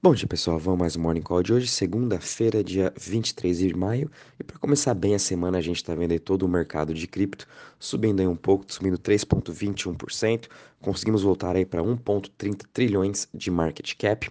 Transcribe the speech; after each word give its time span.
Bom 0.00 0.14
dia, 0.14 0.28
pessoal. 0.28 0.60
Vamos 0.60 0.78
mais 0.78 0.94
um 0.94 1.00
Morning 1.00 1.20
Call 1.20 1.42
de 1.42 1.52
hoje, 1.52 1.66
segunda-feira, 1.66 2.62
dia 2.62 2.94
23 2.96 3.58
de 3.58 3.76
maio. 3.76 4.08
E 4.38 4.44
para 4.44 4.56
começar 4.56 4.94
bem 4.94 5.12
a 5.12 5.18
semana, 5.18 5.58
a 5.58 5.60
gente 5.60 5.78
está 5.78 5.92
vendo 5.92 6.12
aí 6.12 6.20
todo 6.20 6.44
o 6.44 6.48
mercado 6.48 6.94
de 6.94 7.04
cripto 7.08 7.48
subindo 7.80 8.20
aí 8.20 8.26
um 8.28 8.36
pouco, 8.36 8.64
subindo 8.68 8.96
3,21%. 8.96 10.46
Conseguimos 10.80 11.24
voltar 11.24 11.56
aí 11.56 11.66
para 11.66 11.82
1,30 11.82 12.64
trilhões 12.72 13.26
de 13.34 13.50
market 13.50 13.96
cap. 13.96 14.30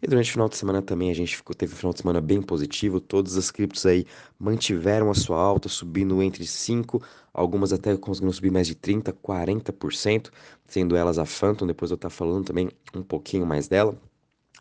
E 0.00 0.06
durante 0.06 0.30
o 0.30 0.32
final 0.34 0.48
de 0.48 0.56
semana 0.56 0.80
também 0.80 1.10
a 1.10 1.14
gente 1.14 1.36
ficou, 1.36 1.52
teve 1.52 1.74
um 1.74 1.76
final 1.76 1.92
de 1.92 1.98
semana 1.98 2.20
bem 2.20 2.40
positivo. 2.40 3.00
Todas 3.00 3.36
as 3.36 3.50
criptos 3.50 3.84
aí 3.86 4.06
mantiveram 4.38 5.10
a 5.10 5.14
sua 5.14 5.40
alta, 5.40 5.68
subindo 5.68 6.22
entre 6.22 6.44
5%, 6.44 7.02
algumas 7.34 7.72
até 7.72 7.96
conseguiram 7.96 8.32
subir 8.32 8.52
mais 8.52 8.68
de 8.68 8.76
30%, 8.76 9.12
40%, 9.20 10.30
sendo 10.68 10.94
elas 10.94 11.18
a 11.18 11.24
Phantom. 11.24 11.66
Depois 11.66 11.90
eu 11.90 11.96
tá 11.96 12.08
falando 12.08 12.44
também 12.44 12.70
um 12.94 13.02
pouquinho 13.02 13.44
mais 13.44 13.66
dela. 13.66 13.98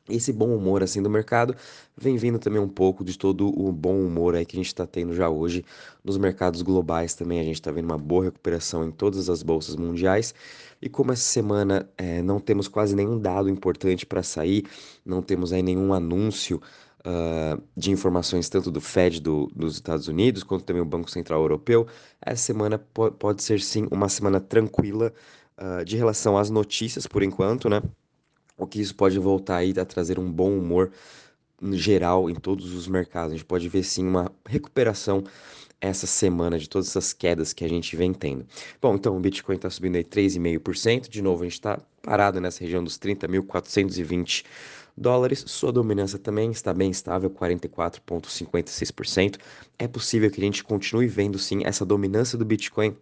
Esse 0.10 0.32
bom 0.32 0.56
humor 0.56 0.84
assim 0.84 1.02
do 1.02 1.10
mercado 1.10 1.56
vem 1.96 2.18
vindo 2.18 2.40
também 2.40 2.62
um 2.62 2.68
pouco 2.68 3.04
de 3.04 3.18
todo 3.18 3.48
o 3.48 3.72
bom 3.72 4.00
humor 4.00 4.36
aí 4.36 4.46
que 4.46 4.56
a 4.56 4.60
gente 4.60 4.68
está 4.68 4.86
tendo 4.86 5.14
já 5.14 5.30
hoje 5.30 5.66
nos 6.04 6.18
mercados 6.18 6.62
globais 6.62 7.14
também. 7.14 7.40
A 7.40 7.44
gente 7.44 7.56
está 7.56 7.72
vendo 7.72 7.86
uma 7.86 7.98
boa 7.98 8.26
recuperação 8.26 8.86
em 8.86 8.92
todas 8.92 9.30
as 9.30 9.44
bolsas 9.44 9.76
mundiais. 9.76 10.34
E 10.82 10.88
como 10.88 11.12
essa 11.12 11.24
semana 11.24 11.90
é, 11.98 12.22
não 12.22 12.40
temos 12.40 12.68
quase 12.68 12.96
nenhum 12.96 13.20
dado 13.20 13.50
importante 13.50 14.06
para 14.06 14.22
sair, 14.24 14.66
não 15.06 15.22
temos 15.22 15.52
aí 15.52 15.62
nenhum 15.62 15.94
anúncio 15.94 16.62
uh, 17.08 17.62
de 17.76 17.92
informações 17.92 18.50
tanto 18.50 18.72
do 18.72 18.82
Fed 18.82 19.22
do, 19.22 19.48
dos 19.56 19.76
Estados 19.76 20.08
Unidos 20.08 20.44
quanto 20.44 20.64
também 20.66 20.82
o 20.82 20.86
Banco 20.86 21.10
Central 21.10 21.42
Europeu, 21.42 21.88
essa 22.22 22.44
semana 22.44 22.78
po 22.78 23.12
pode 23.12 23.44
ser 23.44 23.62
sim 23.62 23.88
uma 23.92 24.10
semana 24.10 24.40
tranquila 24.40 25.14
uh, 25.58 25.86
de 25.86 25.96
relação 25.98 26.38
às 26.38 26.50
notícias 26.50 27.08
por 27.08 27.24
enquanto, 27.24 27.70
né? 27.70 27.82
O 28.58 28.66
que 28.66 28.82
isso 28.82 28.96
pode 28.96 29.20
voltar 29.20 29.58
aí 29.58 29.74
a 29.78 29.86
trazer 29.86 30.20
um 30.20 30.32
bom 30.32 30.58
humor 30.58 30.92
geral 31.74 32.30
em 32.30 32.36
todos 32.36 32.74
os 32.74 32.88
mercados. 32.88 33.34
A 33.34 33.36
gente 33.36 33.46
pode 33.46 33.68
ver 33.70 33.84
sim 33.84 34.06
uma 34.06 34.32
recuperação 34.46 35.24
essa 35.80 36.08
semana 36.08 36.58
de 36.58 36.68
todas 36.68 36.90
essas 36.90 37.14
quedas 37.14 37.54
que 37.54 37.64
a 37.64 37.70
gente 37.70 37.96
vem 37.96 38.12
tendo. 38.14 38.46
Bom, 38.82 38.96
então 38.96 39.16
o 39.16 39.20
Bitcoin 39.20 39.58
está 39.58 39.70
subindo 39.70 39.96
aí 39.96 40.04
3,5%. 40.04 41.08
De 41.08 41.22
novo, 41.22 41.44
a 41.44 41.46
gente 41.46 41.54
está 41.54 41.80
parado 42.02 42.42
nessa 42.42 42.64
região 42.64 42.84
dos 42.84 42.98
30.420 42.98 44.44
dólares. 44.98 45.44
Sua 45.48 45.72
dominância 45.72 46.18
também 46.18 46.50
está 46.50 46.74
bem 46.74 46.90
estável, 46.90 47.30
44,56%. 47.30 49.38
É 49.78 49.88
possível 49.88 50.32
que 50.32 50.42
a 50.42 50.44
gente 50.44 50.64
continue 50.64 51.08
vendo 51.08 51.38
sim 51.38 51.62
essa 51.64 51.86
dominância 51.86 52.38
do 52.38 52.46
Bitcoin 52.46 52.98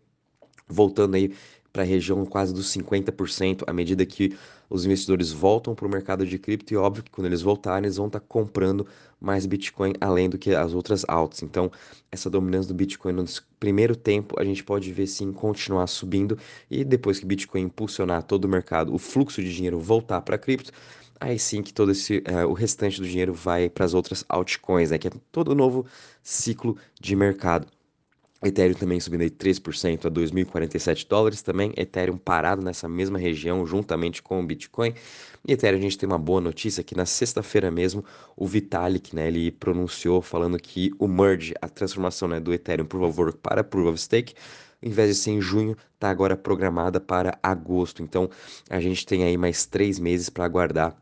voltando 0.67 1.16
aí 1.16 1.33
para 1.76 1.84
a 1.84 1.86
região 1.86 2.26
quase 2.26 2.54
dos 2.54 2.73
50% 2.73 3.66
à 3.68 3.73
medida 3.73 4.06
que 4.06 4.34
os 4.70 4.86
investidores 4.86 5.34
voltam 5.34 5.76
para 5.76 5.86
o 5.86 5.90
mercado 5.90 6.26
de 6.26 6.40
cripto 6.40 6.73
e 6.73 6.78
óbvio 6.78 7.04
que 7.04 7.12
quando 7.12 7.28
eles 7.28 7.42
voltarem 7.42 7.86
eles 7.86 7.98
vão 7.98 8.08
estar 8.08 8.22
tá 8.22 8.26
comprando 8.26 8.88
mais 9.20 9.45
Bitcoin 9.45 9.92
além 10.00 10.30
do 10.30 10.38
que 10.38 10.56
as 10.56 10.73
outras 10.73 11.04
altas. 11.06 11.44
Então, 11.44 11.70
essa 12.09 12.30
dominância 12.30 12.70
do 12.70 12.73
Bitcoin 12.73 13.12
no 13.12 13.26
primeiro 13.59 13.94
tempo 13.94 14.40
a 14.40 14.45
gente 14.45 14.64
pode 14.64 14.94
ver 14.94 15.06
sim 15.06 15.34
continuar 15.34 15.88
subindo 15.88 16.38
e 16.72 16.86
depois 16.86 17.20
que 17.20 17.26
Bitcoin 17.26 17.64
impulsionar 17.64 18.23
todo 18.23 18.45
o 18.45 18.50
mercado, 18.50 18.95
o 18.95 18.98
fluxo 18.98 19.42
de 19.42 19.54
dinheiro 19.54 19.78
voltar 19.78 20.22
para 20.22 20.38
cripto, 20.38 20.72
aí 21.20 21.38
sim 21.38 21.62
que 21.62 21.73
todo 21.73 21.92
esse 21.92 22.20
uh, 22.20 22.48
o 22.48 22.54
restante 22.54 23.02
do 23.02 23.08
dinheiro 23.08 23.34
vai 23.34 23.70
para 23.70 23.84
as 23.84 23.94
outras 23.94 24.23
altcoins, 24.30 24.92
né, 24.92 24.98
que 24.98 25.10
é 25.10 25.12
todo 25.30 25.54
novo 25.54 25.86
ciclo 26.23 26.78
de 27.02 27.17
mercado. 27.17 27.67
Ethereum 28.44 28.75
também 28.75 29.00
subindo 29.00 29.22
aí 29.22 29.30
3% 29.30 30.05
a 30.05 30.11
2.047 30.11 31.08
dólares 31.08 31.41
também. 31.41 31.73
Ethereum 31.78 32.17
parado 32.17 32.61
nessa 32.61 32.88
mesma 32.88 33.17
região 33.17 33.66
juntamente 33.66 34.22
com 34.22 34.39
o 34.39 34.45
Bitcoin. 34.45 34.94
E 35.47 35.53
Ethereum 35.53 35.80
a 35.80 35.81
gente 35.81 35.97
tem 35.97 36.08
uma 36.08 36.19
boa 36.19 36.42
notícia 36.42 36.83
que 36.83 36.95
na 36.95 37.05
sexta-feira 37.05 37.72
mesmo 37.72 38.03
o 38.36 38.45
Vitalik, 38.45 39.16
né, 39.16 39.27
ele 39.27 39.52
pronunciou 39.52 40.22
falando 40.22 40.59
que 40.59 40.92
o 41.00 41.08
merge, 41.08 41.53
a 41.61 41.69
transformação, 41.69 42.27
né, 42.27 42.39
do 42.39 42.53
Ethereum 42.53 42.86
of 43.03 43.19
Work 43.19 43.38
para 43.38 43.64
Proof 43.64 43.88
of 43.89 43.97
Stake, 44.00 44.33
em 44.81 44.89
vez 44.89 45.10
de 45.10 45.15
ser 45.15 45.31
em 45.31 45.42
junho, 45.42 45.76
está 45.93 46.10
agora 46.10 46.36
programada 46.36 46.99
para 46.99 47.39
agosto. 47.42 48.04
Então 48.04 48.30
a 48.70 48.80
gente 48.80 49.05
tem 49.05 49.23
aí 49.23 49.37
mais 49.37 49.65
três 49.65 49.98
meses 49.98 50.30
para 50.30 50.45
aguardar 50.45 50.95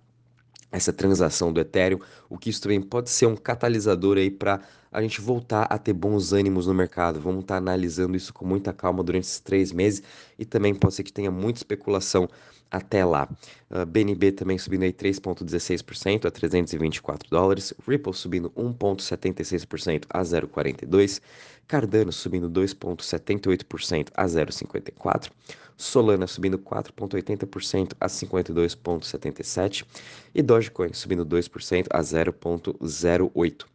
essa 0.72 0.92
transação 0.92 1.54
do 1.54 1.60
Ethereum, 1.60 2.00
o 2.28 2.38
que 2.38 2.50
isso 2.50 2.62
também 2.62 2.82
pode 2.82 3.10
ser 3.10 3.28
um 3.28 3.36
catalisador 3.36 4.18
aí 4.18 4.32
para 4.32 4.60
a 4.94 5.02
gente 5.02 5.20
voltar 5.20 5.64
a 5.70 5.78
ter 5.78 5.94
bons 5.94 6.32
ânimos 6.32 6.68
no 6.68 6.74
mercado. 6.74 7.20
Vamos 7.20 7.42
estar 7.42 7.56
tá 7.56 7.58
analisando 7.58 8.16
isso 8.16 8.34
com 8.34 8.46
muita 8.46 8.72
calma 8.72 9.04
durante 9.04 9.24
esses 9.24 9.40
três 9.40 9.72
meses 9.72 10.04
e 10.38 10.46
também 10.46 10.74
pode 10.76 10.94
ser 10.94 11.04
que 11.04 11.12
tenha 11.12 11.32
muita 11.32 11.60
especulação 11.60 12.30
até 12.70 13.04
lá. 13.06 13.28
Uh, 13.70 13.80
ah, 13.80 13.86
BNB 13.86 14.32
também 14.32 14.58
subindo 14.58 14.84
aí 14.84 14.92
3,16% 14.92 16.26
a 16.26 16.32
324 16.32 17.30
dólares, 17.30 17.74
Ripple 17.88 18.14
subindo 18.14 18.50
1,76% 18.52 20.06
a 20.10 20.22
0,42, 20.22 21.22
Cardano 21.68 22.12
subindo 22.12 22.50
2,78% 22.50 24.10
a 24.16 24.26
0,54, 24.26 25.32
Solana 25.78 26.28
subindo 26.28 26.58
4,80% 26.58 27.94
a 28.00 28.08
52,77 28.08 29.86
e 30.34 30.42
Dogecoin 30.42 30.94
subindo 30.94 31.26
2% 31.26 31.88
a 31.90 32.00
0,08. 32.00 33.73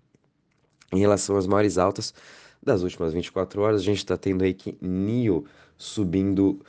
Em 0.93 0.99
relação 0.99 1.37
às 1.37 1.47
maiores 1.47 1.79
altas 1.79 2.15
das 2.63 2.83
últimas 2.83 3.13
24 3.13 3.61
horas, 3.61 3.81
a 3.81 3.85
gente 3.85 3.99
está 3.99 4.17
tendo 4.17 4.43
aí 4.43 4.55
que 4.55 4.77
NIO 4.81 5.45
subindo 5.77 6.61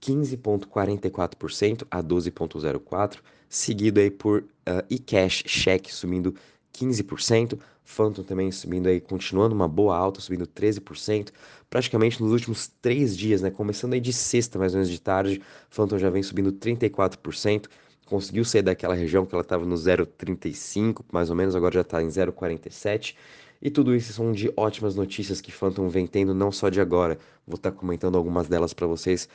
15,44% 0.00 1.86
a 1.90 2.02
12,04%, 2.02 3.18
seguido 3.48 4.00
aí 4.00 4.10
por 4.10 4.42
uh, 4.42 4.84
eCash 4.90 5.42
Check 5.44 5.90
subindo 5.90 6.34
15%, 6.72 7.58
Phantom 7.84 8.22
também 8.22 8.50
subindo 8.50 8.88
aí, 8.88 9.00
continuando 9.00 9.54
uma 9.54 9.68
boa 9.68 9.96
alta, 9.96 10.20
subindo 10.20 10.46
13%, 10.46 11.30
praticamente 11.70 12.20
nos 12.22 12.32
últimos 12.32 12.68
três 12.82 13.16
dias, 13.16 13.40
né? 13.40 13.50
Começando 13.50 13.92
aí 13.94 14.00
de 14.00 14.12
sexta, 14.12 14.58
mais 14.58 14.74
ou 14.74 14.78
menos 14.78 14.90
de 14.90 15.00
tarde, 15.00 15.40
Phantom 15.70 15.96
já 15.96 16.10
vem 16.10 16.22
subindo 16.22 16.52
34%, 16.52 17.66
conseguiu 18.04 18.44
sair 18.44 18.62
daquela 18.62 18.94
região 18.94 19.24
que 19.24 19.34
ela 19.34 19.42
estava 19.42 19.64
no 19.64 19.76
0,35, 19.76 21.04
mais 21.12 21.30
ou 21.30 21.36
menos, 21.36 21.54
agora 21.54 21.74
já 21.74 21.80
está 21.82 22.02
em 22.02 22.08
0,47%. 22.08 23.14
E 23.60 23.70
tudo 23.70 23.94
isso 23.94 24.12
são 24.12 24.32
de 24.32 24.52
ótimas 24.56 24.94
notícias 24.94 25.40
que 25.40 25.52
Phantom 25.52 25.88
vem 25.88 26.06
tendo, 26.06 26.34
não 26.34 26.52
só 26.52 26.68
de 26.68 26.80
agora. 26.80 27.18
Vou 27.46 27.56
estar 27.56 27.70
tá 27.70 27.76
comentando 27.76 28.16
algumas 28.16 28.48
delas 28.48 28.72
para 28.72 28.86
vocês 28.86 29.28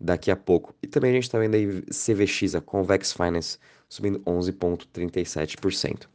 daqui 0.00 0.30
a 0.30 0.36
pouco. 0.36 0.74
E 0.82 0.86
também 0.86 1.10
a 1.10 1.14
gente 1.14 1.24
está 1.24 1.38
vendo 1.38 1.54
aí 1.54 1.82
CVX, 1.82 2.54
a 2.54 2.60
Convex 2.60 3.12
Finance, 3.12 3.58
subindo 3.88 4.20
11,37%. 4.20 6.06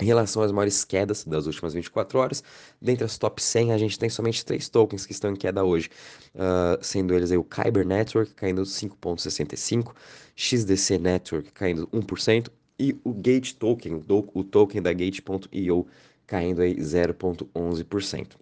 Em 0.00 0.04
relação 0.04 0.42
às 0.42 0.52
maiores 0.52 0.84
quedas 0.84 1.24
das 1.24 1.46
últimas 1.46 1.74
24 1.74 2.18
horas, 2.20 2.44
dentre 2.80 3.04
as 3.04 3.18
top 3.18 3.42
100, 3.42 3.72
a 3.72 3.78
gente 3.78 3.98
tem 3.98 4.08
somente 4.08 4.44
três 4.44 4.68
tokens 4.68 5.04
que 5.04 5.12
estão 5.12 5.32
em 5.32 5.36
queda 5.36 5.64
hoje, 5.64 5.90
uh, 6.36 6.78
sendo 6.80 7.12
eles 7.14 7.32
o 7.32 7.42
Kyber 7.42 7.84
Network 7.84 8.32
caindo 8.34 8.62
5,65%, 8.62 9.92
XDC 10.36 10.98
Network 10.98 11.50
caindo 11.50 11.88
1%, 11.88 12.48
e 12.78 12.96
o 13.02 13.12
Gate 13.12 13.54
Token, 13.54 14.04
o 14.08 14.44
token 14.44 14.80
da 14.80 14.92
Gate.io, 14.92 15.86
caindo 16.28 16.62
aí 16.62 16.76
0,11%. 16.76 18.36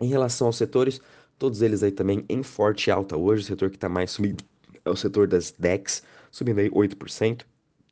Em 0.00 0.08
relação 0.08 0.46
aos 0.46 0.56
setores, 0.56 1.02
todos 1.38 1.60
eles 1.60 1.82
aí 1.82 1.92
também 1.92 2.24
em 2.28 2.42
forte 2.42 2.90
alta 2.90 3.14
hoje, 3.16 3.42
o 3.42 3.46
setor 3.46 3.68
que 3.68 3.76
está 3.76 3.90
mais 3.90 4.10
subindo 4.10 4.42
é 4.84 4.90
o 4.90 4.96
setor 4.96 5.28
das 5.28 5.54
DEX, 5.58 6.02
subindo 6.30 6.60
aí 6.60 6.70
8%, 6.70 7.42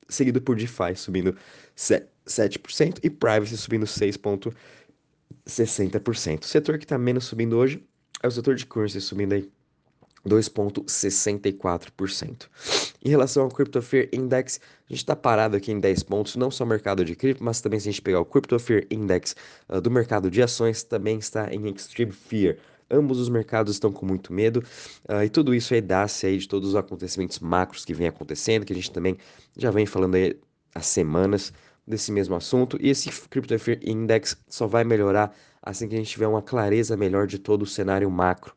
seguido 0.09 0.41
por 0.41 0.57
DeFi 0.57 0.97
subindo 0.97 1.37
7% 1.77 3.01
e 3.03 3.11
Privacy 3.11 3.57
subindo 3.57 3.87
6,60%. 3.87 6.43
O 6.43 6.47
setor 6.47 6.79
que 6.79 6.85
está 6.85 6.99
menos 6.99 7.25
subindo 7.25 7.57
hoje 7.57 7.85
é 8.23 8.29
o 8.29 8.31
setor 8.31 8.55
de 8.55 8.67
currency, 8.67 9.01
subindo 9.01 9.33
aí 9.35 9.51
2,64%. 10.27 12.49
Em 13.03 13.09
relação 13.09 13.45
ao 13.45 13.49
Crypto 13.49 13.81
Fear 13.81 14.09
Index, 14.13 14.61
a 14.63 14.93
gente 14.93 14.99
está 14.99 15.17
parado 15.17 15.57
aqui 15.57 15.73
em 15.73 15.81
10 15.81 16.03
pontos, 16.03 16.37
não 16.37 16.51
só 16.51 16.65
o 16.65 16.67
mercado 16.67 17.03
de 17.03 17.17
cripto, 17.17 17.43
mas 17.43 17.61
também 17.61 17.81
se 17.81 17.89
a 17.89 17.93
gente 17.93 18.03
pegar 18.03 18.21
o 18.21 18.25
Crypto 18.25 18.59
Fear 18.59 18.85
Index 18.91 19.35
uh, 19.69 19.81
do 19.81 19.91
mercado 19.91 20.31
de 20.31 20.43
ações, 20.43 20.83
também 20.83 21.19
está 21.19 21.53
em 21.53 21.67
Extreme 21.73 22.13
Fear. 22.13 22.57
Ambos 22.91 23.19
os 23.19 23.29
mercados 23.29 23.75
estão 23.75 23.91
com 23.91 24.05
muito 24.05 24.33
medo 24.33 24.63
uh, 25.09 25.23
e 25.25 25.31
tudo 25.31 25.55
isso 25.55 25.73
aí 25.73 25.81
dá-se 25.81 26.27
aí 26.27 26.37
de 26.37 26.47
todos 26.47 26.71
os 26.71 26.77
acontecimentos 26.77 27.39
macros 27.39 27.85
que 27.87 27.95
vem 27.95 28.07
acontecendo, 28.07 28.67
que 28.67 28.73
a 28.73 28.77
gente 28.77 28.91
também 28.91 29.17
já 29.57 29.71
vem 29.71 29.87
falando 29.87 30.17
aí 30.17 30.39
há 30.75 30.83
semanas 30.83 31.55
desse 31.87 32.13
mesmo 32.13 32.35
assunto. 32.35 32.77
E 32.81 32.91
esse 32.91 33.11
Crypto 33.29 33.59
Fear 33.59 33.79
Index 33.83 34.37
só 34.47 34.67
vai 34.67 34.85
melhorar 34.85 35.35
assim 35.63 35.89
que 35.89 35.95
a 35.95 35.99
gente 35.99 36.11
tiver 36.11 36.27
uma 36.27 36.43
clareza 36.43 36.99
melhor 36.99 37.27
de 37.27 37.39
todo 37.39 37.63
o 37.63 37.67
cenário 37.67 38.11
macro. 38.11 38.55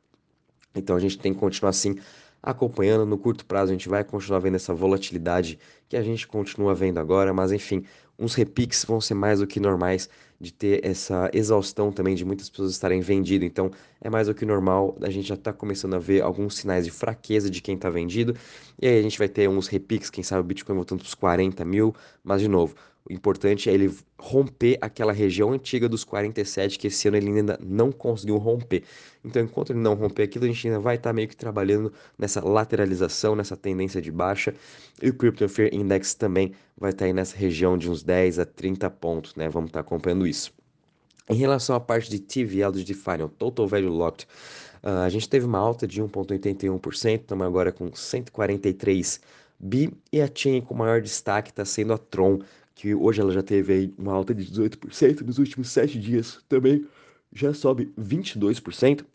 Então 0.76 0.96
a 0.98 1.00
gente 1.00 1.18
tem 1.18 1.34
que 1.34 1.40
continuar 1.40 1.70
assim 1.70 1.96
acompanhando. 2.44 3.06
No 3.06 3.18
curto 3.18 3.46
prazo 3.46 3.72
a 3.72 3.74
gente 3.74 3.88
vai 3.88 4.04
continuar 4.04 4.40
vendo 4.40 4.56
essa 4.56 4.74
volatilidade 4.74 5.58
que 5.88 5.96
a 5.96 6.04
gente 6.04 6.28
continua 6.28 6.76
vendo 6.76 7.00
agora, 7.00 7.34
mas 7.34 7.54
enfim, 7.54 7.86
uns 8.20 8.36
repiques 8.36 8.84
vão 8.84 9.00
ser 9.00 9.14
mais 9.14 9.40
do 9.40 9.48
que 9.48 9.60
normais 9.60 10.10
de 10.40 10.52
ter 10.52 10.86
essa 10.86 11.30
exaustão 11.34 11.90
também 11.92 12.16
de 12.16 12.26
muitas 12.26 12.50
pessoas 12.50 12.72
estarem 12.72 13.00
vendido. 13.00 13.46
Então 13.46 13.72
é 14.02 14.10
mais 14.10 14.28
do 14.28 14.36
que 14.36 14.46
normal, 14.46 14.98
a 15.02 15.10
gente 15.10 15.28
já 15.28 15.36
está 15.36 15.54
começando 15.54 15.94
a 15.94 16.00
ver 16.00 16.22
alguns 16.22 16.58
sinais 16.58 16.84
de 16.84 16.92
fraqueza 16.92 17.50
de 17.50 17.62
quem 17.62 17.76
está 17.76 17.90
vendido. 17.90 18.36
E 18.82 18.88
aí 18.88 19.00
a 19.00 19.02
gente 19.02 19.18
vai 19.18 19.30
ter 19.30 19.48
uns 19.48 19.68
repiques, 19.68 20.10
quem 20.10 20.24
sabe 20.24 20.42
o 20.42 20.44
Bitcoin 20.44 20.76
voltando 20.76 21.00
para 21.00 21.08
os 21.08 21.16
40 21.16 21.64
mil, 21.64 21.96
mas 22.22 22.42
de 22.42 22.50
novo, 22.50 22.76
O 23.10 23.12
importante 23.12 23.70
é 23.70 23.74
ele 23.74 23.94
romper 24.18 24.78
aquela 24.80 25.12
região 25.12 25.52
antiga 25.52 25.90
dos 25.90 26.06
47, 26.06 26.80
que 26.80 26.88
esse 26.88 27.08
ano 27.08 27.18
ele 27.18 27.28
ainda 27.28 27.60
não 27.62 27.92
conseguiu 27.92 28.38
romper. 28.38 28.84
Então, 29.26 29.44
enquanto 29.44 29.72
ele 29.72 29.80
não 29.80 29.94
romper 29.94 30.24
aquilo, 30.24 30.46
a 30.46 30.48
gente 30.48 30.68
ainda 30.68 30.80
vai 30.80 30.96
estar 30.96 31.10
tá 31.10 31.14
meio 31.14 31.28
que 31.28 31.36
trabalhando 31.36 31.92
nessa 32.18 32.40
lateralização, 32.42 33.36
nessa 33.36 33.58
tendência 33.58 34.02
de 34.02 34.12
baixa. 34.12 34.54
E 35.02 35.10
o 35.10 35.14
Crypto 35.14 35.48
Fear 35.50 35.74
Index 35.74 36.14
também 36.14 36.54
vai 36.78 36.92
estar 36.92 37.00
tá 37.00 37.06
aí 37.06 37.14
nessa 37.14 37.36
região 37.36 37.78
de 37.78 37.90
uns 37.92 38.04
10 38.04 38.40
a 38.40 38.46
30 38.46 38.90
pontos, 38.90 39.36
né? 39.36 39.50
Vamos 39.50 39.70
estar 39.70 39.84
tá 39.84 39.86
acompanhando 39.86 40.26
isso. 40.26 40.54
Em 41.30 41.36
relação 41.36 41.76
à 41.76 41.80
parte 41.80 42.10
de 42.10 42.20
TVL 42.20 42.72
de 42.72 42.94
Final, 42.94 43.30
Total 43.30 43.68
Value 43.68 43.90
Locked, 43.90 44.28
uh, 44.84 45.04
a 45.06 45.10
gente 45.10 45.28
teve 45.28 45.46
uma 45.46 45.58
alta 45.58 45.88
de 45.88 46.02
1,81%, 46.02 47.22
estamos 47.22 47.46
agora 47.46 47.72
com 47.72 47.94
143 47.94 49.22
bi, 49.58 49.94
e 50.12 50.22
a 50.22 50.30
chain 50.34 50.62
com 50.62 50.74
maior 50.74 51.02
destaque 51.02 51.50
está 51.50 51.64
sendo 51.64 51.94
a 51.94 51.98
Tron, 51.98 52.40
que 52.76 52.94
hoje 52.96 53.22
ela 53.22 53.32
já 53.32 53.44
teve 53.44 53.94
uma 53.98 54.14
alta 54.14 54.34
de 54.34 54.46
18% 54.46 55.22
nos 55.22 55.38
últimos 55.38 55.70
7 55.70 56.00
dias, 56.00 56.40
também 56.50 56.86
já 57.32 57.54
sobe 57.54 57.92
22%. 58.00 59.06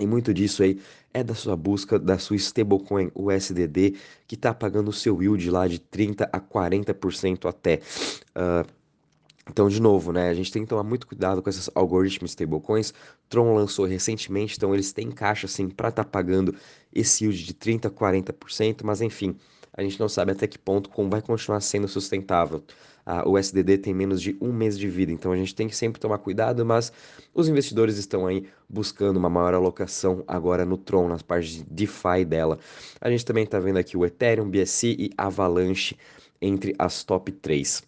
E 0.00 0.06
muito 0.06 0.34
disso 0.34 0.62
aí 0.62 0.80
é 1.12 1.22
da 1.22 1.34
sua 1.34 1.56
busca 1.56 1.98
da 2.00 2.18
sua 2.18 2.36
stablecoin 2.36 3.12
USDD, 3.14 3.96
que 4.26 4.34
está 4.34 4.52
pagando 4.52 4.88
o 4.88 4.92
seu 4.92 5.22
yield 5.22 5.48
lá 5.50 5.68
de 5.68 5.78
30 5.78 6.28
a 6.32 6.40
40% 6.40 7.48
até. 7.48 7.80
Uh, 8.34 8.68
então, 9.48 9.68
de 9.68 9.80
novo, 9.80 10.10
né, 10.10 10.30
a 10.30 10.34
gente 10.34 10.50
tem 10.50 10.62
que 10.62 10.68
tomar 10.68 10.82
muito 10.82 11.06
cuidado 11.06 11.42
com 11.42 11.50
esses 11.50 11.70
algoritmos 11.74 12.30
stablecoins. 12.30 12.94
Tron 13.28 13.54
lançou 13.54 13.84
recentemente, 13.84 14.56
então 14.56 14.74
eles 14.74 14.92
têm 14.92 15.10
caixa 15.10 15.46
assim 15.46 15.68
para 15.68 15.90
estar 15.90 16.02
tá 16.02 16.10
pagando 16.10 16.54
esse 16.92 17.24
yield 17.24 17.44
de 17.44 17.54
30 17.54 17.88
a 17.88 17.90
40%, 17.90 18.82
mas 18.82 19.00
enfim, 19.00 19.36
a 19.76 19.82
gente 19.82 19.98
não 19.98 20.08
sabe 20.08 20.32
até 20.32 20.46
que 20.46 20.58
ponto 20.58 20.88
como 20.88 21.10
vai 21.10 21.20
continuar 21.20 21.60
sendo 21.60 21.88
sustentável. 21.88 22.62
o 23.26 23.36
SDD 23.36 23.78
tem 23.78 23.92
menos 23.92 24.22
de 24.22 24.36
um 24.40 24.52
mês 24.52 24.78
de 24.78 24.88
vida, 24.88 25.12
então 25.12 25.32
a 25.32 25.36
gente 25.36 25.54
tem 25.54 25.68
que 25.68 25.76
sempre 25.76 26.00
tomar 26.00 26.18
cuidado, 26.18 26.64
mas 26.64 26.92
os 27.34 27.48
investidores 27.48 27.98
estão 27.98 28.26
aí 28.26 28.46
buscando 28.68 29.16
uma 29.16 29.28
maior 29.28 29.54
alocação 29.54 30.24
agora 30.26 30.64
no 30.64 30.76
Tron, 30.76 31.08
nas 31.08 31.22
partes 31.22 31.56
de 31.56 31.64
DeFi 31.64 32.24
dela. 32.24 32.58
A 33.00 33.10
gente 33.10 33.24
também 33.24 33.44
está 33.44 33.58
vendo 33.58 33.76
aqui 33.78 33.96
o 33.96 34.04
Ethereum, 34.04 34.48
BSC 34.48 34.96
e 34.98 35.10
Avalanche 35.18 35.96
entre 36.40 36.74
as 36.78 37.04
top 37.04 37.32
3. 37.32 37.82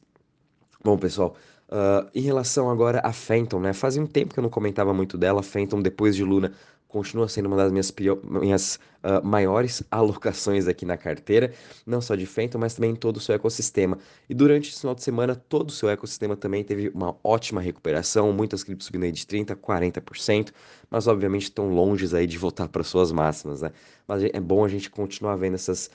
Bom, 0.82 0.96
pessoal, 0.96 1.34
uh, 1.68 2.08
em 2.14 2.20
relação 2.20 2.70
agora 2.70 3.00
a 3.02 3.12
Phantom, 3.12 3.60
né? 3.60 3.72
Fazia 3.72 4.02
um 4.02 4.06
tempo 4.06 4.32
que 4.32 4.38
eu 4.38 4.42
não 4.42 4.50
comentava 4.50 4.92
muito 4.94 5.18
dela. 5.18 5.42
Phantom, 5.42 5.80
depois 5.80 6.14
de 6.16 6.24
Luna, 6.24 6.52
continua 6.96 7.28
sendo 7.28 7.44
uma 7.44 7.56
das 7.58 7.70
minhas, 7.70 7.92
minhas 8.24 8.80
uh, 9.02 9.22
maiores 9.22 9.82
alocações 9.90 10.66
aqui 10.66 10.86
na 10.86 10.96
carteira, 10.96 11.52
não 11.84 12.00
só 12.00 12.14
de 12.14 12.24
Phantom, 12.24 12.58
mas 12.58 12.72
também 12.72 12.92
em 12.92 12.96
todo 12.96 13.18
o 13.18 13.20
seu 13.20 13.34
ecossistema. 13.34 13.98
E 14.30 14.34
durante 14.34 14.70
esse 14.70 14.80
final 14.80 14.94
de 14.94 15.02
semana, 15.02 15.36
todo 15.36 15.68
o 15.68 15.72
seu 15.72 15.90
ecossistema 15.90 16.34
também 16.34 16.64
teve 16.64 16.88
uma 16.88 17.14
ótima 17.22 17.60
recuperação, 17.60 18.32
muitas 18.32 18.64
criptos 18.64 18.86
subindo 18.86 19.02
aí 19.02 19.12
de 19.12 19.26
30%, 19.26 19.56
40%, 19.56 20.52
mas 20.90 21.06
obviamente 21.06 21.42
estão 21.42 21.68
longe 21.68 22.16
aí 22.16 22.26
de 22.26 22.38
voltar 22.38 22.66
para 22.68 22.82
suas 22.82 23.12
máximas, 23.12 23.60
né? 23.60 23.72
Mas 24.08 24.22
é 24.24 24.40
bom 24.40 24.64
a 24.64 24.68
gente 24.68 24.88
continuar 24.88 25.36
vendo 25.36 25.54
essas... 25.54 25.90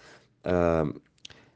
Uh, 0.45 1.01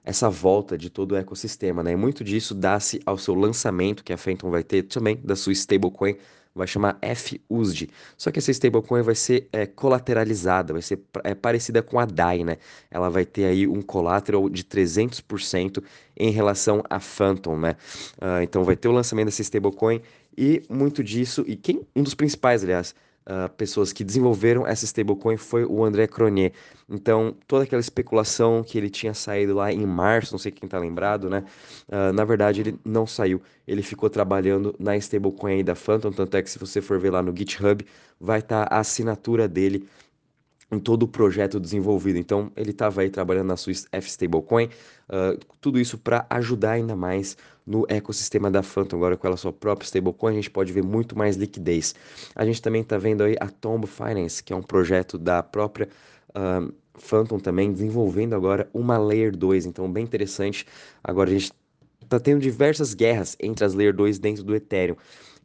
essa 0.07 0.29
volta 0.29 0.77
de 0.77 0.87
todo 0.87 1.13
o 1.13 1.15
ecossistema, 1.15 1.81
né? 1.81 1.93
E 1.93 1.95
muito 1.95 2.23
disso 2.23 2.53
dá-se 2.53 2.99
ao 3.07 3.17
seu 3.17 3.33
lançamento, 3.33 4.03
que 4.03 4.13
a 4.13 4.17
Phantom 4.17 4.51
vai 4.51 4.63
ter 4.63 4.83
também, 4.83 5.17
da 5.17 5.35
sua 5.35 5.51
stablecoin, 5.51 6.15
vai 6.55 6.65
chamar 6.65 6.97
FUSD. 7.01 7.89
Só 8.17 8.31
que 8.31 8.39
essa 8.39 8.49
stablecoin 8.49 9.01
vai 9.01 9.13
ser 9.13 9.47
é, 9.51 9.65
colateralizada, 9.65 10.71
vai 10.71 10.81
ser 10.81 11.01
é, 11.23 11.35
parecida 11.35 11.83
com 11.83 11.99
a 11.99 12.05
DAI, 12.05 12.45
né? 12.45 12.57
Ela 12.89 13.09
vai 13.09 13.25
ter 13.25 13.45
aí 13.45 13.67
um 13.67 13.81
collateral 13.81 14.49
de 14.49 14.63
300% 14.63 15.83
em 16.17 16.31
relação 16.31 16.81
a 16.89 16.99
Phantom, 16.99 17.57
né? 17.57 17.75
Uh, 18.17 18.41
então 18.41 18.63
vai 18.63 18.77
ter 18.77 18.87
o 18.87 18.93
lançamento 18.93 19.25
dessa 19.25 19.41
stablecoin 19.41 20.01
e 20.37 20.61
muito 20.69 21.03
disso, 21.03 21.43
e 21.47 21.55
quem 21.55 21.81
um 21.95 22.03
dos 22.03 22.13
principais, 22.13 22.63
aliás, 22.63 22.95
uh, 23.27 23.49
pessoas 23.55 23.91
que 23.91 24.03
desenvolveram 24.03 24.65
essa 24.65 24.85
stablecoin 24.85 25.37
foi 25.37 25.65
o 25.65 25.83
André 25.83 26.07
Cronier. 26.07 26.53
Então, 26.89 27.35
toda 27.47 27.63
aquela 27.63 27.79
especulação 27.79 28.63
que 28.63 28.77
ele 28.77 28.89
tinha 28.89 29.13
saído 29.13 29.55
lá 29.55 29.71
em 29.71 29.85
março, 29.85 30.33
não 30.33 30.39
sei 30.39 30.51
quem 30.51 30.67
tá 30.69 30.77
lembrado, 30.79 31.29
né? 31.29 31.43
Uh, 31.87 32.13
na 32.13 32.23
verdade, 32.23 32.61
ele 32.61 32.79
não 32.85 33.07
saiu. 33.07 33.41
Ele 33.67 33.81
ficou 33.81 34.09
trabalhando 34.09 34.75
na 34.79 34.95
stablecoin 34.97 35.53
aí 35.53 35.63
da 35.63 35.75
Phantom, 35.75 36.11
tanto 36.11 36.37
é 36.37 36.41
que 36.41 36.49
se 36.49 36.59
você 36.59 36.81
for 36.81 36.99
ver 36.99 37.11
lá 37.11 37.21
no 37.21 37.35
GitHub, 37.35 37.85
vai 38.19 38.39
estar 38.39 38.65
tá 38.67 38.75
a 38.75 38.79
assinatura 38.79 39.47
dele 39.47 39.87
em 40.71 40.79
todo 40.79 41.03
o 41.03 41.07
projeto 41.07 41.59
desenvolvido. 41.59 42.17
Então, 42.17 42.51
ele 42.55 42.71
estava 42.71 43.01
aí 43.01 43.09
trabalhando 43.09 43.47
na 43.47 43.57
sua 43.57 43.73
F 43.91 44.09
Stablecoin, 44.09 44.65
uh, 44.65 45.39
tudo 45.61 45.79
isso 45.79 45.97
para 45.97 46.25
ajudar 46.29 46.71
ainda 46.71 46.95
mais 46.95 47.37
no 47.65 47.85
ecossistema 47.87 48.49
da 48.49 48.61
Phantom. 48.61 48.97
Agora, 48.97 49.17
com 49.17 49.27
ela 49.27 49.37
sua 49.37 49.53
própria 49.53 49.85
stablecoin, 49.85 50.33
a 50.33 50.35
gente 50.35 50.51
pode 50.51 50.71
ver 50.71 50.83
muito 50.83 51.17
mais 51.17 51.35
liquidez. 51.35 51.95
A 52.35 52.45
gente 52.45 52.61
também 52.61 52.81
está 52.81 52.97
vendo 52.97 53.23
aí 53.23 53.35
a 53.39 53.47
Tomb 53.47 53.87
Finance, 53.87 54.43
que 54.43 54.53
é 54.53 54.55
um 54.55 54.61
projeto 54.61 55.17
da 55.17 55.41
própria 55.41 55.89
uh, 56.29 56.73
Phantom 56.93 57.39
também, 57.39 57.71
desenvolvendo 57.71 58.33
agora 58.33 58.69
uma 58.73 58.97
Layer 58.97 59.35
2. 59.35 59.65
Então, 59.65 59.91
bem 59.91 60.03
interessante. 60.03 60.65
Agora, 61.03 61.29
a 61.29 61.33
gente 61.33 61.51
está 62.01 62.19
tendo 62.19 62.39
diversas 62.39 62.93
guerras 62.93 63.35
entre 63.39 63.65
as 63.65 63.73
Layer 63.73 63.93
2 63.93 64.19
dentro 64.19 64.43
do 64.43 64.55
Ethereum. 64.55 64.95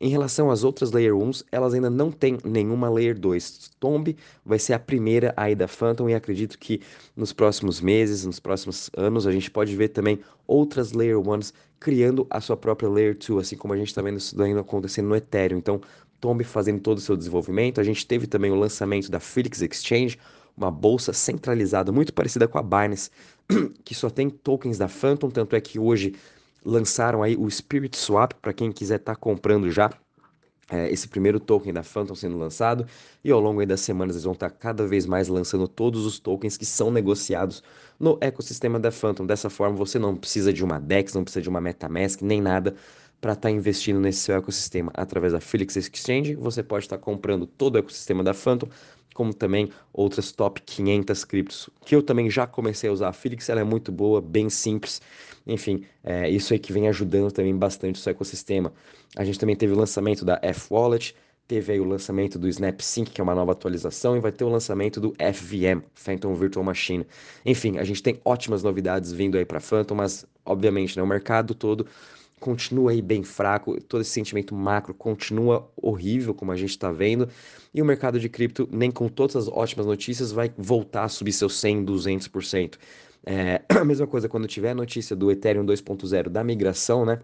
Em 0.01 0.09
relação 0.09 0.51
às 0.51 0.65
outras 0.65 0.93
Layer 0.93 1.13
1s, 1.13 1.45
elas 1.53 1.75
ainda 1.75 1.91
não 1.91 2.11
têm 2.11 2.39
nenhuma 2.43 2.89
Layer 2.89 3.19
2. 3.19 3.73
Tomb 3.79 4.17
vai 4.43 4.59
ser 4.59 4.73
a 4.73 4.79
primeira 4.79 5.35
aí 5.37 5.55
da 5.55 5.69
Phantom 5.69 6.09
e 6.09 6.15
acredito 6.15 6.59
que 6.59 6.81
nos 7.15 7.35
próximos 7.35 7.83
meses, 7.83 8.25
nos 8.25 8.41
próximos 8.41 8.91
anos, 8.97 9.27
a 9.27 9.33
gente 9.33 9.51
pode 9.51 9.77
ver 9.77 9.89
também 9.89 10.19
outras 10.47 10.93
Layer 10.93 11.19
1s 11.19 11.53
criando 11.79 12.27
a 12.31 12.41
sua 12.41 12.57
própria 12.57 12.89
Layer 12.89 13.15
2, 13.15 13.47
assim 13.47 13.57
como 13.57 13.75
a 13.75 13.77
gente 13.77 13.89
está 13.89 14.01
vendo 14.01 14.17
isso 14.17 14.35
daí 14.35 14.57
acontecendo 14.57 15.09
no 15.09 15.17
Ethereum. 15.17 15.59
Então, 15.59 15.83
Tomb 16.19 16.45
fazendo 16.45 16.81
todo 16.81 16.97
o 16.99 17.01
seu 17.01 17.17
desenvolvimento. 17.17 17.81
A 17.81 17.85
gente 17.85 18.07
teve 18.07 18.27
também 18.27 18.51
o 18.51 18.55
lançamento 18.55 19.11
da 19.11 19.21
Felix 19.21 19.61
Exchange, 19.61 20.19
uma 20.57 20.71
bolsa 20.71 21.13
centralizada 21.13 21.93
muito 21.93 22.13
parecida 22.13 22.49
com 22.49 22.59
a 22.59 22.63
Binance, 22.63 23.11
que 23.85 23.95
só 23.95 24.09
tem 24.11 24.29
tokens 24.29 24.79
da 24.79 24.89
Phantom, 24.89 25.31
tanto 25.31 25.57
é 25.57 25.61
que 25.61 25.79
hoje 25.79 26.15
lançaram 26.65 27.23
aí 27.23 27.37
o 27.37 27.51
Spirit 27.51 27.97
Swap 27.97 28.33
para 28.35 28.53
quem 28.53 28.71
quiser 28.73 28.97
estar 28.97 29.15
tá 29.15 29.21
comprando 29.21 29.71
já 29.71 29.91
é, 30.71 30.91
esse 30.91 31.09
primeiro 31.09 31.41
token 31.41 31.73
da 31.73 31.83
Phantom 31.83 32.15
sendo 32.15 32.39
lançado 32.39 32.87
e 33.25 33.31
ao 33.31 33.41
longo 33.41 33.65
das 33.67 33.81
semanas 33.81 34.15
eles 34.15 34.25
vão 34.25 34.35
estar 34.35 34.51
tá 34.51 34.57
cada 34.57 34.87
vez 34.87 35.05
mais 35.05 35.29
lançando 35.29 35.67
todos 35.67 36.07
os 36.07 36.19
tokens 36.19 36.57
que 36.57 36.65
são 36.65 36.91
negociados 36.91 37.63
no 37.99 38.17
ecossistema 38.21 38.79
da 38.79 38.93
Phantom. 38.93 39.27
Dessa 39.27 39.51
forma 39.51 39.77
você 39.77 39.99
não 39.99 40.17
precisa 40.17 40.53
de 40.53 40.65
uma 40.65 40.79
DEX, 40.79 41.13
não 41.15 41.25
precisa 41.25 41.43
de 41.43 41.49
uma 41.49 41.61
MetaMask, 41.61 42.23
nem 42.23 42.41
nada 42.41 42.77
para 43.21 43.33
estar 43.33 43.49
tá 43.49 43.51
investindo 43.51 44.01
nesse 44.01 44.21
seu 44.21 44.37
ecossistema 44.37 44.93
através 44.95 45.33
da 45.33 45.41
Felix 45.41 45.77
Exchange. 45.77 46.37
Você 46.37 46.63
pode 46.63 46.85
estar 46.85 46.97
tá 46.97 47.03
comprando 47.03 47.47
todo 47.47 47.75
o 47.75 47.79
ecossistema 47.79 48.23
da 48.23 48.33
Phantom 48.33 48.69
como 49.13 49.35
também 49.35 49.69
outras 49.93 50.33
top 50.33 50.63
500 50.63 51.25
criptos, 51.25 51.71
que 51.85 51.95
eu 51.95 52.03
também 52.03 52.31
já 52.31 52.47
comecei 52.47 52.89
a 52.89 52.93
usar. 52.93 53.09
A 53.09 53.13
Felix 53.13 53.49
ela 53.49 53.61
é 53.61 53.65
muito 53.65 53.93
boa, 53.93 54.21
bem 54.21 54.49
simples, 54.49 55.03
enfim, 55.47 55.85
é 56.05 56.29
isso 56.29 56.53
aí 56.53 56.59
que 56.59 56.73
vem 56.73 56.89
ajudando 56.89 57.31
também 57.33 57.57
bastante 57.57 57.97
o 57.97 57.99
seu 57.99 58.11
ecossistema. 58.11 58.73
A 59.17 59.25
gente 59.25 59.39
também 59.39 59.57
teve 59.57 59.73
o 59.73 59.77
lançamento 59.77 60.25
da 60.25 60.39
F-Wallet, 60.43 61.15
teve 61.47 61.73
aí 61.73 61.81
o 61.81 61.85
lançamento 61.85 62.39
do 62.39 62.49
SnapSync, 62.49 63.11
que 63.11 63.21
é 63.21 63.25
uma 63.25 63.35
nova 63.35 63.51
atualização, 63.51 64.17
e 64.17 64.21
vai 64.21 64.31
ter 64.31 64.45
o 64.45 64.49
lançamento 64.49 65.01
do 65.01 65.15
FVM, 65.15 65.83
Phantom 65.95 66.33
Virtual 66.35 66.65
Machine. 66.65 67.05
Enfim, 67.45 67.79
a 67.79 67.85
gente 67.85 68.03
tem 68.03 68.21
ótimas 68.25 68.63
novidades 68.63 69.11
vindo 69.11 69.37
aí 69.37 69.45
para 69.45 69.59
Phantom, 69.59 69.97
mas 69.97 70.25
obviamente 70.45 70.97
né, 70.97 71.03
o 71.03 71.07
mercado 71.07 71.53
todo 71.53 71.87
continua 72.39 72.93
aí 72.93 73.03
bem 73.03 73.23
fraco, 73.23 73.81
todo 73.83 74.01
esse 74.01 74.11
sentimento 74.11 74.55
macro 74.55 74.95
continua 74.95 75.71
horrível, 75.77 76.35
como 76.35 76.53
a 76.53 76.57
gente 76.57 76.71
está 76.71 76.91
vendo, 76.91 77.29
e 77.73 77.83
o 77.83 77.85
mercado 77.85 78.19
de 78.19 78.29
cripto, 78.29 78.69
nem 78.73 78.91
com 78.91 79.09
todas 79.09 79.37
as 79.37 79.49
ótimas 79.49 79.87
notícias, 79.87 80.33
vai 80.33 80.53
voltar 80.57 81.05
a 81.05 81.09
subir 81.09 81.33
seus 81.33 81.59
100, 81.59 81.85
200%. 81.85 82.79
É, 83.25 83.63
a 83.69 83.85
mesma 83.85 84.07
coisa 84.07 84.29
quando 84.29 84.47
tiver 84.47 84.71
a 84.71 84.75
notícia 84.75 85.15
do 85.15 85.31
Ethereum 85.31 85.65
2.0 85.65 86.29
da 86.29 86.43
migração, 86.43 87.05
né? 87.05 87.21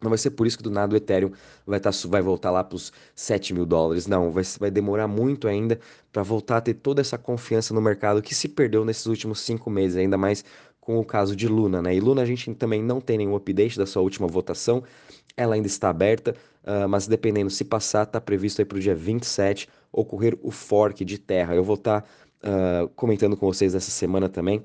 Não 0.00 0.10
vai 0.10 0.18
ser 0.18 0.30
por 0.30 0.46
isso 0.46 0.58
que 0.58 0.62
do 0.62 0.70
nada 0.70 0.92
o 0.92 0.96
Ethereum 0.96 1.30
vai, 1.66 1.80
tá, 1.80 1.90
vai 2.06 2.20
voltar 2.20 2.50
lá 2.50 2.62
para 2.62 2.76
os 2.76 2.92
7 3.14 3.54
mil 3.54 3.64
dólares. 3.64 4.06
Não, 4.06 4.30
vai, 4.30 4.44
vai 4.58 4.70
demorar 4.70 5.08
muito 5.08 5.48
ainda 5.48 5.78
para 6.12 6.22
voltar 6.22 6.58
a 6.58 6.60
ter 6.60 6.74
toda 6.74 7.00
essa 7.00 7.16
confiança 7.16 7.72
no 7.72 7.80
mercado 7.80 8.20
que 8.20 8.34
se 8.34 8.48
perdeu 8.48 8.84
nesses 8.84 9.06
últimos 9.06 9.40
cinco 9.40 9.70
meses, 9.70 9.96
ainda 9.96 10.18
mais 10.18 10.44
com 10.80 10.98
o 10.98 11.04
caso 11.04 11.34
de 11.34 11.48
Luna, 11.48 11.80
né? 11.80 11.94
E 11.94 12.00
Luna 12.00 12.20
a 12.20 12.26
gente 12.26 12.52
também 12.54 12.82
não 12.82 13.00
tem 13.00 13.16
nenhum 13.16 13.34
update 13.34 13.78
da 13.78 13.86
sua 13.86 14.02
última 14.02 14.26
votação, 14.26 14.84
ela 15.34 15.54
ainda 15.54 15.66
está 15.66 15.88
aberta, 15.88 16.36
uh, 16.62 16.86
mas 16.86 17.06
dependendo 17.06 17.48
se 17.48 17.64
passar, 17.64 18.02
está 18.02 18.20
previsto 18.20 18.60
aí 18.60 18.66
para 18.66 18.76
o 18.76 18.80
dia 18.80 18.94
27 18.94 19.66
ocorrer 19.90 20.38
o 20.42 20.50
fork 20.50 21.02
de 21.02 21.18
terra. 21.18 21.54
Eu 21.54 21.64
vou 21.64 21.76
estar 21.76 22.02
tá, 22.02 22.08
uh, 22.84 22.88
comentando 22.90 23.34
com 23.36 23.46
vocês 23.46 23.74
essa 23.74 23.90
semana 23.90 24.28
também 24.28 24.62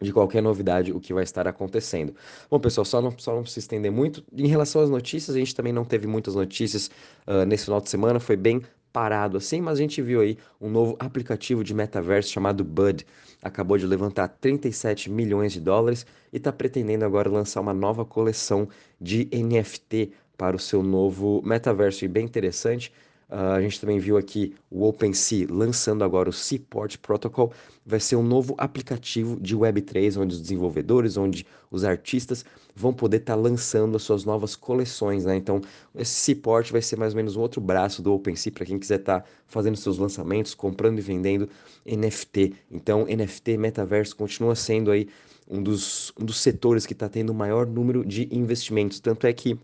de 0.00 0.12
qualquer 0.12 0.42
novidade, 0.42 0.92
o 0.92 1.00
que 1.00 1.14
vai 1.14 1.24
estar 1.24 1.48
acontecendo. 1.48 2.14
Bom, 2.50 2.60
pessoal, 2.60 2.84
só 2.84 3.00
não, 3.00 3.14
só 3.16 3.34
não 3.34 3.46
se 3.46 3.58
estender 3.58 3.90
muito. 3.90 4.22
Em 4.32 4.46
relação 4.46 4.82
às 4.82 4.90
notícias, 4.90 5.34
a 5.34 5.38
gente 5.38 5.54
também 5.54 5.72
não 5.72 5.84
teve 5.84 6.06
muitas 6.06 6.34
notícias 6.34 6.90
uh, 7.26 7.44
nesse 7.46 7.64
final 7.64 7.80
de 7.80 7.88
semana, 7.88 8.20
foi 8.20 8.36
bem 8.36 8.62
parado 8.92 9.36
assim, 9.36 9.60
mas 9.60 9.78
a 9.78 9.82
gente 9.82 10.00
viu 10.00 10.22
aí 10.22 10.38
um 10.58 10.70
novo 10.70 10.96
aplicativo 10.98 11.62
de 11.62 11.74
metaverso 11.74 12.32
chamado 12.32 12.64
Bud. 12.64 13.06
Acabou 13.42 13.76
de 13.76 13.86
levantar 13.86 14.26
37 14.28 15.10
milhões 15.10 15.52
de 15.52 15.60
dólares 15.60 16.06
e 16.32 16.38
está 16.38 16.50
pretendendo 16.50 17.04
agora 17.04 17.28
lançar 17.28 17.60
uma 17.60 17.74
nova 17.74 18.06
coleção 18.06 18.66
de 18.98 19.28
NFT 19.30 20.12
para 20.36 20.56
o 20.56 20.58
seu 20.58 20.82
novo 20.82 21.42
metaverso. 21.44 22.06
E 22.06 22.08
bem 22.08 22.24
interessante, 22.24 22.90
Uh, 23.28 23.56
a 23.56 23.60
gente 23.60 23.80
também 23.80 23.98
viu 23.98 24.16
aqui 24.16 24.54
o 24.70 24.86
OpenSea 24.86 25.48
lançando 25.50 26.04
agora 26.04 26.30
o 26.30 26.32
Seaport 26.32 26.96
Protocol. 26.98 27.52
Vai 27.84 27.98
ser 27.98 28.14
um 28.14 28.22
novo 28.22 28.54
aplicativo 28.56 29.40
de 29.40 29.56
Web3, 29.56 30.20
onde 30.20 30.34
os 30.34 30.40
desenvolvedores, 30.40 31.16
onde 31.16 31.44
os 31.68 31.82
artistas 31.82 32.44
vão 32.74 32.92
poder 32.92 33.16
estar 33.16 33.34
tá 33.34 33.40
lançando 33.40 33.96
as 33.96 34.02
suas 34.02 34.24
novas 34.24 34.54
coleções. 34.54 35.24
Né? 35.24 35.34
Então, 35.34 35.60
esse 35.94 36.12
Seaport 36.12 36.70
vai 36.70 36.80
ser 36.80 36.96
mais 36.96 37.14
ou 37.14 37.16
menos 37.16 37.34
um 37.34 37.40
outro 37.40 37.60
braço 37.60 38.00
do 38.00 38.14
OpenSea 38.14 38.52
para 38.52 38.64
quem 38.64 38.78
quiser 38.78 39.00
estar 39.00 39.20
tá 39.20 39.28
fazendo 39.48 39.76
seus 39.76 39.98
lançamentos, 39.98 40.54
comprando 40.54 40.98
e 40.98 41.02
vendendo 41.02 41.48
NFT. 41.84 42.54
Então, 42.70 43.06
NFT, 43.06 43.56
metaverso, 43.56 44.14
continua 44.14 44.54
sendo 44.54 44.92
aí 44.92 45.08
um 45.48 45.60
dos, 45.60 46.12
um 46.20 46.24
dos 46.24 46.38
setores 46.38 46.86
que 46.86 46.92
está 46.92 47.08
tendo 47.08 47.30
o 47.30 47.34
maior 47.34 47.66
número 47.66 48.04
de 48.04 48.28
investimentos. 48.30 49.00
Tanto 49.00 49.26
é 49.26 49.32
que 49.32 49.58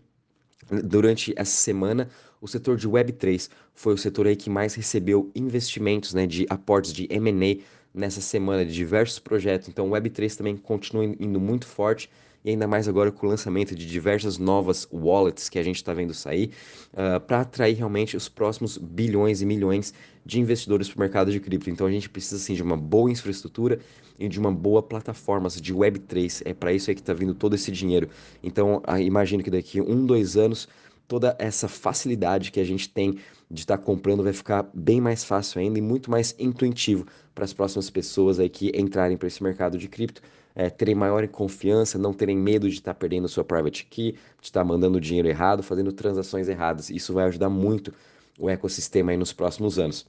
durante 0.81 1.33
essa 1.35 1.55
semana 1.55 2.09
o 2.41 2.47
setor 2.47 2.75
de 2.77 2.89
Web3 2.89 3.49
foi 3.73 3.93
o 3.93 3.97
setor 3.97 4.27
aí 4.27 4.35
que 4.35 4.49
mais 4.49 4.73
recebeu 4.73 5.31
investimentos, 5.33 6.13
né, 6.13 6.27
de 6.27 6.45
aportes 6.49 6.91
de 6.93 7.07
M&A 7.09 7.63
nessa 7.93 8.19
semana 8.19 8.65
de 8.65 8.73
diversos 8.73 9.19
projetos. 9.19 9.69
Então, 9.69 9.87
o 9.87 9.91
Web3 9.91 10.35
também 10.35 10.57
continua 10.57 11.05
indo 11.05 11.39
muito 11.39 11.65
forte 11.65 12.09
e 12.43 12.49
ainda 12.49 12.67
mais 12.67 12.87
agora 12.87 13.11
com 13.11 13.25
o 13.25 13.29
lançamento 13.29 13.75
de 13.75 13.85
diversas 13.85 14.37
novas 14.37 14.87
wallets 14.91 15.49
que 15.49 15.57
a 15.57 15.63
gente 15.63 15.77
está 15.77 15.93
vendo 15.93 16.13
sair, 16.13 16.51
uh, 16.93 17.15
ah, 17.15 17.19
para 17.19 17.41
atrair 17.41 17.75
realmente 17.75 18.17
os 18.17 18.27
próximos 18.27 18.77
bilhões 18.77 19.41
e 19.41 19.45
milhões 19.45 19.93
de 20.25 20.39
investidores 20.39 20.89
para 20.89 20.97
o 20.97 20.99
mercado 20.99 21.31
de 21.31 21.39
cripto. 21.39 21.69
Então 21.69 21.87
a 21.87 21.91
gente 21.91 22.09
precisa 22.09 22.39
sim 22.39 22.53
de 22.53 22.63
uma 22.63 22.77
boa 22.77 23.09
infraestrutura 23.11 23.79
e 24.19 24.27
de 24.27 24.39
uma 24.39 24.51
boa 24.51 24.81
plataforma 24.81 25.49
de 25.49 25.73
Web3. 25.73 26.41
É 26.45 26.53
para 26.53 26.73
isso 26.73 26.89
aí 26.89 26.95
que 26.95 27.01
está 27.01 27.13
vindo 27.13 27.33
todo 27.33 27.55
esse 27.55 27.71
dinheiro. 27.71 28.09
Então 28.41 28.81
uh, 28.87 28.97
imagino 28.97 29.43
que 29.43 29.51
daqui 29.51 29.81
um, 29.81 30.05
dois 30.05 30.37
anos 30.37 30.67
toda 31.07 31.35
essa 31.37 31.67
facilidade 31.67 32.51
que 32.51 32.59
a 32.59 32.63
gente 32.63 32.89
tem 32.89 33.17
de 33.51 33.61
estar 33.61 33.77
tá 33.77 33.83
comprando 33.83 34.23
vai 34.23 34.33
ficar 34.33 34.67
bem 34.73 34.99
mais 34.99 35.23
fácil 35.23 35.59
ainda 35.59 35.77
e 35.77 35.81
muito 35.81 36.09
mais 36.09 36.35
intuitivo 36.39 37.05
para 37.35 37.43
as 37.43 37.53
próximas 37.53 37.89
pessoas 37.89 38.39
aí 38.39 38.49
que 38.49 38.71
entrarem 38.73 39.17
para 39.17 39.27
esse 39.27 39.43
mercado 39.43 39.77
de 39.77 39.87
cripto, 39.87 40.21
é, 40.55 40.69
terem 40.69 40.95
maior 40.95 41.27
confiança, 41.27 41.97
não 41.97 42.13
terem 42.13 42.37
medo 42.37 42.69
de 42.69 42.75
estar 42.75 42.93
tá 42.93 42.99
perdendo 42.99 43.27
sua 43.27 43.43
private 43.43 43.85
key, 43.85 44.11
de 44.11 44.19
estar 44.41 44.61
tá 44.61 44.65
mandando 44.65 44.99
dinheiro 44.99 45.27
errado, 45.27 45.63
fazendo 45.63 45.91
transações 45.91 46.47
erradas. 46.47 46.89
Isso 46.89 47.13
vai 47.13 47.25
ajudar 47.25 47.49
muito 47.49 47.93
o 48.37 48.49
ecossistema 48.49 49.11
aí 49.11 49.17
nos 49.17 49.33
próximos 49.33 49.79
anos. 49.79 50.05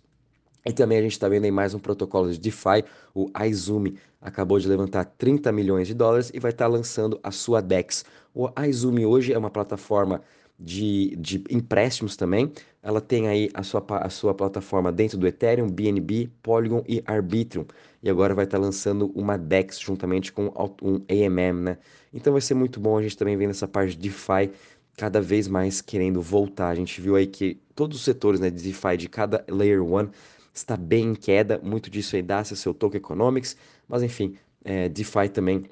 E 0.66 0.72
também 0.72 0.98
a 0.98 1.02
gente 1.02 1.12
está 1.12 1.28
vendo 1.28 1.44
aí 1.44 1.50
mais 1.50 1.74
um 1.74 1.78
protocolo 1.78 2.32
de 2.32 2.38
DeFi, 2.38 2.84
o 3.14 3.30
Izumi 3.46 3.98
acabou 4.20 4.58
de 4.58 4.66
levantar 4.66 5.04
30 5.04 5.52
milhões 5.52 5.86
de 5.86 5.92
dólares 5.92 6.30
e 6.32 6.40
vai 6.40 6.50
estar 6.50 6.64
tá 6.64 6.70
lançando 6.70 7.20
a 7.22 7.30
sua 7.30 7.60
DEX. 7.60 8.04
O 8.34 8.48
Izumi 8.66 9.04
hoje 9.04 9.34
é 9.34 9.38
uma 9.38 9.50
plataforma 9.50 10.22
de, 10.58 11.16
de 11.16 11.44
empréstimos 11.50 12.16
também. 12.16 12.52
Ela 12.82 13.00
tem 13.00 13.28
aí 13.28 13.50
a 13.54 13.62
sua, 13.62 13.84
a 13.88 14.11
sua 14.11 14.34
plataforma 14.34 14.92
dentro 14.92 15.16
do 15.18 15.26
Ethereum, 15.26 15.68
BNB, 15.68 16.30
Polygon 16.42 16.84
e 16.87 17.02
Arbitrum. 17.06 17.64
E 18.02 18.11
agora 18.11 18.34
vai 18.34 18.44
estar 18.44 18.58
lançando 18.58 19.11
uma 19.14 19.38
DEX 19.38 19.80
juntamente 19.80 20.32
com 20.32 20.52
um 20.82 20.96
AMM, 21.08 21.62
né? 21.62 21.78
Então 22.12 22.32
vai 22.32 22.42
ser 22.42 22.54
muito 22.54 22.78
bom 22.78 22.99
a 22.99 23.02
gente 23.02 23.16
também 23.16 23.37
vendo 23.37 23.50
essa 23.50 23.66
parte 23.66 23.96
de 23.96 24.08
DeFi 24.08 24.50
cada 24.96 25.20
vez 25.20 25.49
mais 25.49 25.80
querendo 25.80 26.20
voltar. 26.20 26.68
A 26.68 26.75
gente 26.75 27.00
viu 27.00 27.16
aí 27.16 27.26
que 27.26 27.61
todos 27.75 27.99
os 27.99 28.04
setores 28.04 28.38
né, 28.38 28.50
de 28.50 28.62
DeFi 28.62 28.96
de 28.96 29.08
cada 29.08 29.44
Layer 29.49 29.82
1 29.82 30.11
está 30.52 30.76
bem 30.76 31.11
em 31.11 31.14
queda. 31.14 31.58
Muito 31.62 31.90
disso 31.90 32.14
aí 32.14 32.23
dá-se 32.23 32.56
seu 32.56 32.73
token 32.75 32.99
economics. 32.99 33.56
Mas 33.88 34.02
enfim, 34.02 34.37
é, 34.64 34.88
DeFi 34.88 35.28
também, 35.30 35.64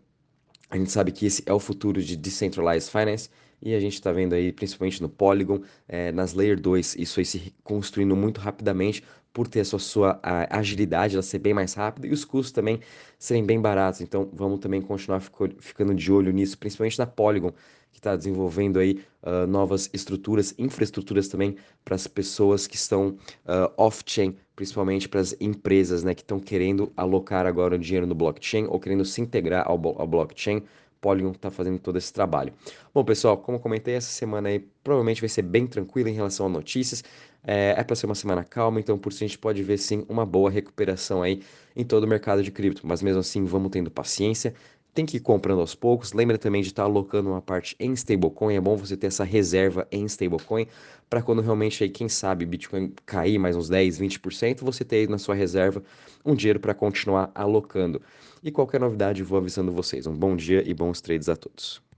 a 0.70 0.76
gente 0.76 0.90
sabe 0.90 1.12
que 1.12 1.26
esse 1.26 1.42
é 1.46 1.52
o 1.52 1.60
futuro 1.60 2.02
de 2.02 2.16
Decentralized 2.16 2.90
Finance 2.90 3.28
e 3.62 3.74
a 3.74 3.80
gente 3.80 3.94
está 3.94 4.10
vendo 4.10 4.34
aí, 4.34 4.52
principalmente 4.52 5.00
no 5.00 5.08
Polygon, 5.08 5.60
é, 5.86 6.10
nas 6.12 6.34
Layer 6.34 6.60
2, 6.60 6.96
isso 6.96 7.20
aí 7.20 7.24
se 7.24 7.54
construindo 7.62 8.16
muito 8.16 8.40
rapidamente 8.40 9.02
por 9.32 9.48
ter 9.48 9.60
a 9.60 9.64
sua, 9.64 9.78
sua 9.78 10.20
a 10.22 10.58
agilidade, 10.58 11.14
ela 11.14 11.22
ser 11.22 11.38
bem 11.38 11.54
mais 11.54 11.74
rápida 11.74 12.06
e 12.06 12.12
os 12.12 12.24
custos 12.24 12.52
também 12.52 12.80
serem 13.18 13.44
bem 13.44 13.60
baratos. 13.60 14.00
Então 14.00 14.28
vamos 14.32 14.60
também 14.60 14.82
continuar 14.82 15.20
fico, 15.20 15.48
ficando 15.58 15.94
de 15.94 16.12
olho 16.12 16.32
nisso, 16.32 16.58
principalmente 16.58 16.98
na 16.98 17.06
Polygon, 17.06 17.52
que 17.90 17.98
está 17.98 18.16
desenvolvendo 18.16 18.78
aí 18.78 19.02
uh, 19.22 19.46
novas 19.46 19.88
estruturas, 19.92 20.54
infraestruturas 20.58 21.28
também 21.28 21.56
para 21.84 21.94
as 21.94 22.06
pessoas 22.06 22.66
que 22.66 22.76
estão 22.76 23.16
uh, 23.46 23.72
off-chain, 23.76 24.36
principalmente 24.56 25.08
para 25.08 25.20
as 25.20 25.34
empresas 25.40 26.02
né, 26.02 26.14
que 26.14 26.22
estão 26.22 26.40
querendo 26.40 26.92
alocar 26.96 27.46
agora 27.46 27.76
o 27.76 27.78
dinheiro 27.78 28.06
no 28.06 28.14
blockchain 28.14 28.66
ou 28.66 28.80
querendo 28.80 29.04
se 29.04 29.20
integrar 29.20 29.66
ao, 29.66 29.74
ao 30.00 30.06
blockchain 30.06 30.62
Polygon 31.02 31.32
está 31.32 31.50
fazendo 31.50 31.80
todo 31.80 31.98
esse 31.98 32.12
trabalho. 32.12 32.54
Bom, 32.94 33.04
pessoal, 33.04 33.36
como 33.36 33.58
comentei, 33.58 33.94
essa 33.94 34.10
semana 34.10 34.48
aí 34.48 34.60
provavelmente 34.84 35.20
vai 35.20 35.28
ser 35.28 35.42
bem 35.42 35.66
tranquila 35.66 36.08
em 36.08 36.14
relação 36.14 36.46
a 36.46 36.48
notícias. 36.48 37.02
É, 37.44 37.74
é 37.76 37.82
para 37.82 37.96
ser 37.96 38.06
uma 38.06 38.14
semana 38.14 38.44
calma, 38.44 38.78
então 38.78 38.96
por 38.96 39.10
isso 39.10 39.24
a 39.24 39.26
gente 39.26 39.36
pode 39.36 39.60
ver 39.64 39.76
sim 39.76 40.06
uma 40.08 40.24
boa 40.24 40.48
recuperação 40.48 41.20
aí 41.20 41.42
em 41.74 41.84
todo 41.84 42.04
o 42.04 42.06
mercado 42.06 42.40
de 42.42 42.52
cripto. 42.52 42.86
Mas 42.86 43.02
mesmo 43.02 43.18
assim, 43.18 43.44
vamos 43.44 43.70
tendo 43.72 43.90
paciência, 43.90 44.54
tem 44.94 45.06
que 45.06 45.16
ir 45.16 45.20
comprando 45.20 45.60
aos 45.60 45.74
poucos. 45.74 46.12
Lembra 46.12 46.38
também 46.38 46.62
de 46.62 46.68
estar 46.68 46.82
tá 46.82 46.88
alocando 46.88 47.30
uma 47.30 47.42
parte 47.42 47.74
em 47.78 47.92
stablecoin. 47.92 48.54
É 48.54 48.60
bom 48.60 48.76
você 48.76 48.96
ter 48.96 49.08
essa 49.08 49.24
reserva 49.24 49.86
em 49.90 50.04
stablecoin 50.04 50.66
para 51.08 51.22
quando 51.22 51.42
realmente 51.42 51.82
aí, 51.82 51.90
quem 51.90 52.08
sabe, 52.08 52.46
Bitcoin 52.46 52.92
cair 53.04 53.38
mais 53.38 53.56
uns 53.56 53.68
10, 53.68 53.98
20%, 53.98 54.62
você 54.62 54.84
ter 54.84 54.96
aí 54.96 55.06
na 55.06 55.18
sua 55.18 55.34
reserva 55.34 55.82
um 56.24 56.34
dinheiro 56.34 56.60
para 56.60 56.74
continuar 56.74 57.30
alocando. 57.34 58.00
E 58.42 58.50
qualquer 58.50 58.80
novidade, 58.80 59.22
vou 59.22 59.38
avisando 59.38 59.72
vocês. 59.72 60.06
Um 60.06 60.14
bom 60.14 60.34
dia 60.36 60.62
e 60.66 60.72
bons 60.72 61.00
trades 61.00 61.28
a 61.28 61.36
todos. 61.36 61.82